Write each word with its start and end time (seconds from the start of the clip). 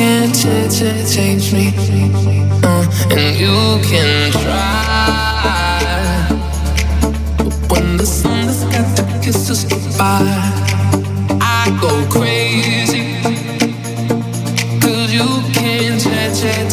Can't 0.00 0.34
change 0.34 1.52
me. 1.52 1.68
Uh, 2.64 2.86
and 3.10 3.36
you 3.36 3.56
can 3.86 4.32
try. 4.32 6.26
But 7.38 7.70
when 7.70 7.96
the 7.98 8.06
sun 8.06 8.44
has 8.44 8.64
got 8.64 8.96
to 8.96 9.02
kiss 9.22 9.50
us 9.50 9.64
goodbye, 9.64 10.24
I 11.40 11.78
go 11.82 11.92
crazy. 12.08 13.20
Cause 14.80 15.12
you 15.12 15.28
can't 15.52 16.00
change 16.02 16.69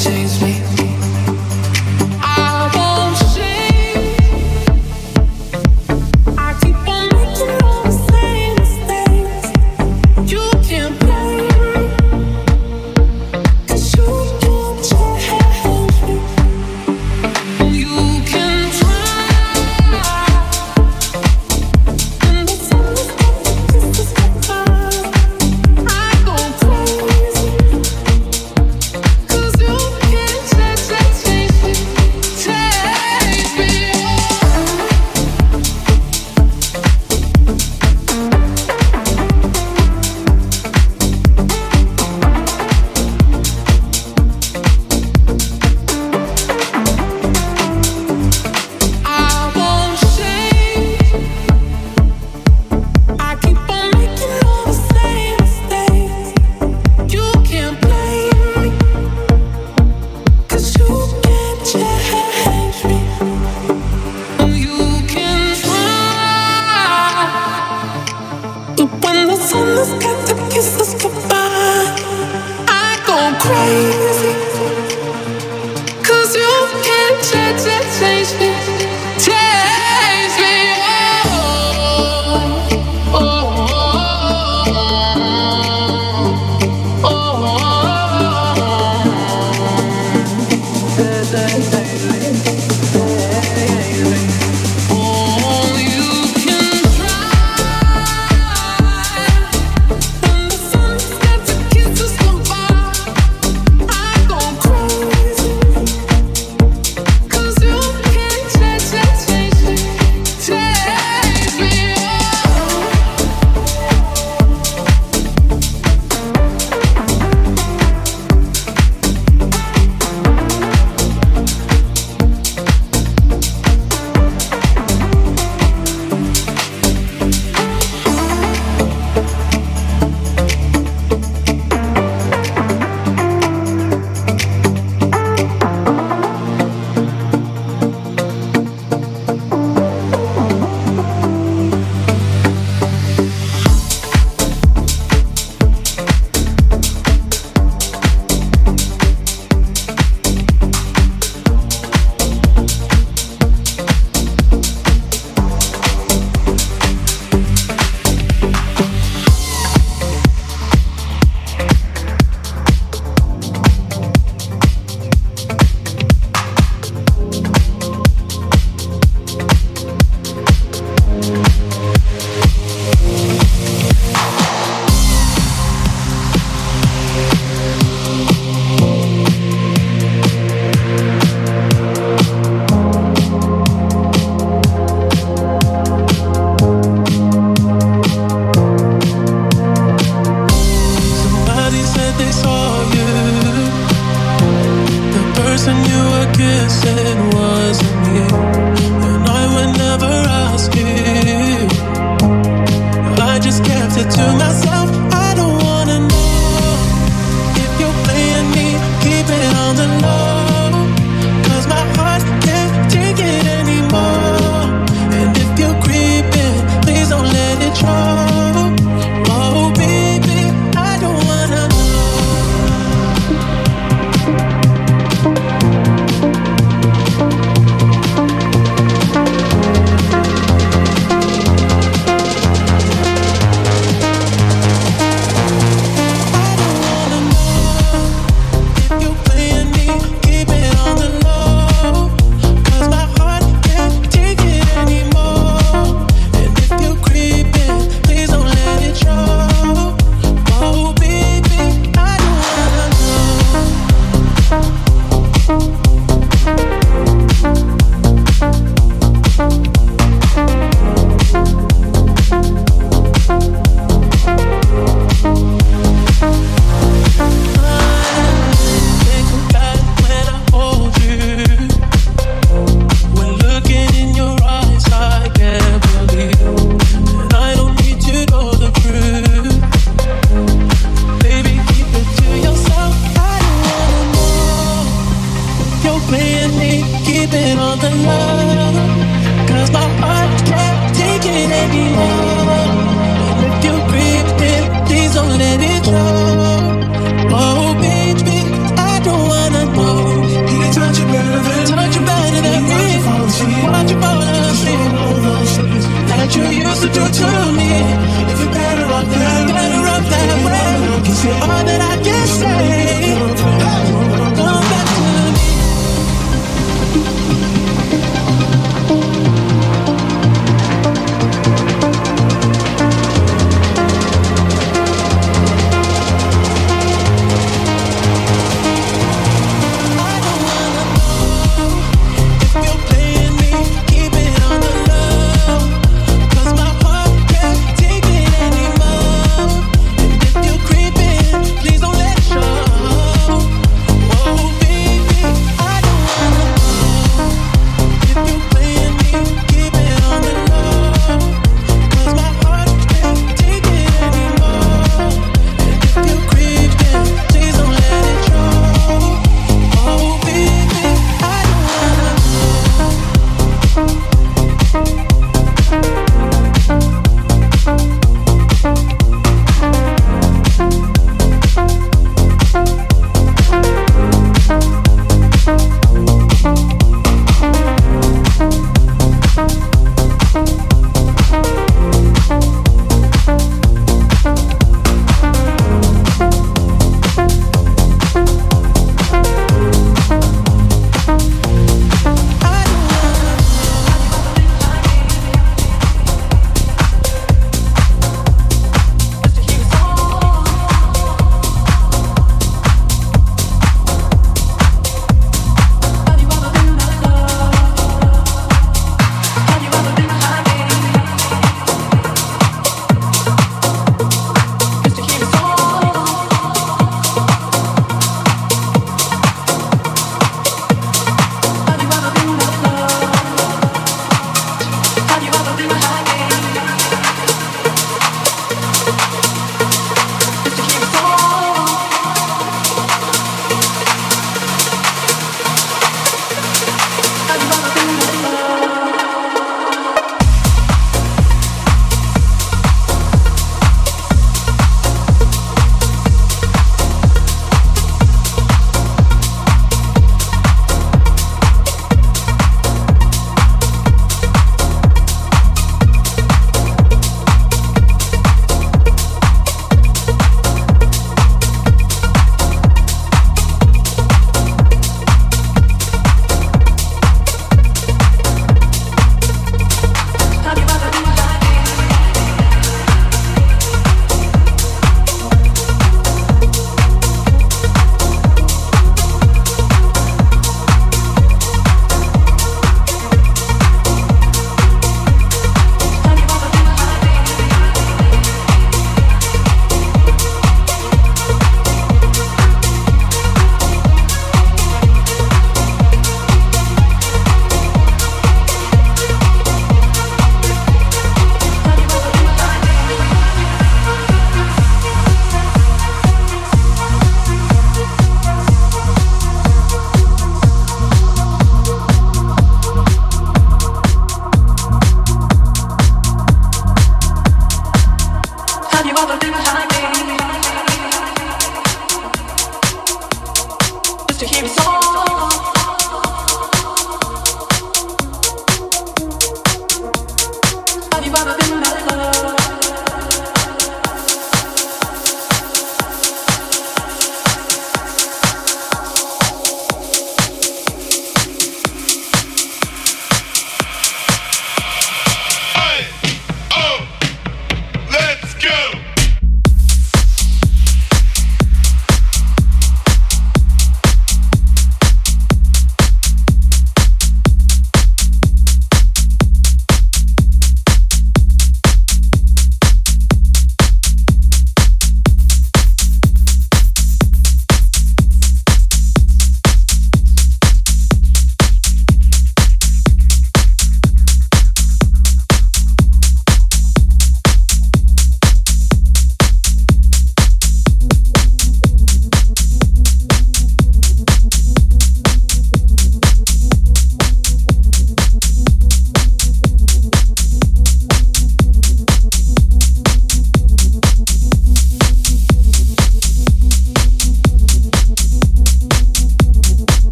do 306.97 307.09
to 307.11 307.46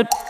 help. 0.00 0.29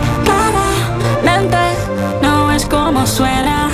suena. 3.05 3.70